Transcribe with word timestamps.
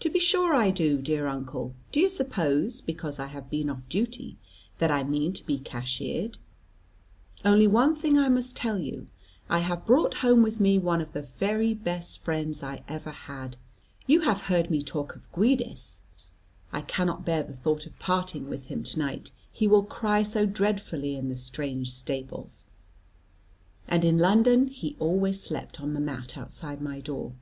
"To 0.00 0.10
be 0.10 0.18
sure 0.20 0.54
I 0.54 0.68
do, 0.68 0.98
dear 1.00 1.26
uncle; 1.26 1.74
do 1.90 1.98
you 1.98 2.10
suppose, 2.10 2.82
because 2.82 3.18
I 3.18 3.28
have 3.28 3.48
been 3.48 3.70
off 3.70 3.88
duty, 3.88 4.36
that 4.76 4.90
I 4.90 5.02
mean 5.02 5.32
to 5.32 5.46
be 5.46 5.56
cashiered? 5.58 6.36
Only 7.42 7.66
one 7.66 7.94
thing 7.94 8.18
I 8.18 8.28
must 8.28 8.54
tell 8.54 8.78
you; 8.78 9.06
I 9.48 9.60
have 9.60 9.86
brought 9.86 10.16
home 10.20 10.42
with 10.42 10.60
me 10.60 10.78
one 10.78 11.00
of 11.00 11.14
the 11.14 11.22
very 11.22 11.72
best 11.72 12.18
friends 12.18 12.62
I 12.62 12.84
ever 12.86 13.10
had. 13.12 13.56
You 14.06 14.20
have 14.20 14.42
heard 14.42 14.68
me 14.70 14.82
talk 14.82 15.16
of 15.16 15.32
Giudice. 15.32 16.02
I 16.70 16.82
cannot 16.82 17.24
bear 17.24 17.42
the 17.42 17.54
thought 17.56 17.86
of 17.86 17.98
parting 17.98 18.50
with 18.50 18.66
him 18.66 18.84
to 18.84 18.98
night, 18.98 19.30
he 19.50 19.66
will 19.66 19.84
cry 19.84 20.22
so 20.22 20.44
dreadfully 20.44 21.16
in 21.16 21.30
the 21.30 21.34
strange 21.38 21.92
stables; 21.92 22.66
and 23.88 24.04
in 24.04 24.18
London 24.18 24.66
he 24.66 24.96
always 24.98 25.42
slept 25.42 25.80
on 25.80 25.94
the 25.94 25.98
mat 26.00 26.36
outside 26.36 26.82
my 26.82 27.00
door. 27.00 27.32